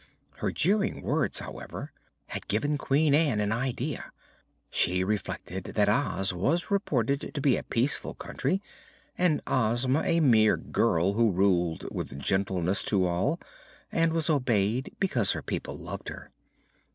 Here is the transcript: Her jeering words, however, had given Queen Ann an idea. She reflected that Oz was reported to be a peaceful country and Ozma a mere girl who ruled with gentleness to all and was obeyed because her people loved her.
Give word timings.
Her 0.37 0.49
jeering 0.51 1.03
words, 1.03 1.37
however, 1.37 1.91
had 2.29 2.47
given 2.47 2.75
Queen 2.79 3.13
Ann 3.13 3.39
an 3.39 3.51
idea. 3.51 4.11
She 4.71 5.03
reflected 5.03 5.65
that 5.75 5.89
Oz 5.89 6.33
was 6.33 6.71
reported 6.71 7.29
to 7.35 7.39
be 7.39 7.55
a 7.55 7.61
peaceful 7.61 8.15
country 8.15 8.63
and 9.15 9.41
Ozma 9.45 10.01
a 10.03 10.19
mere 10.19 10.57
girl 10.57 11.13
who 11.13 11.31
ruled 11.31 11.85
with 11.93 12.17
gentleness 12.17 12.81
to 12.85 13.05
all 13.05 13.39
and 13.91 14.11
was 14.11 14.27
obeyed 14.27 14.91
because 14.99 15.33
her 15.33 15.43
people 15.43 15.77
loved 15.77 16.09
her. 16.09 16.31